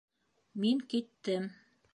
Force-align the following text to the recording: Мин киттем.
Мин 0.63 0.81
киттем. 0.95 1.49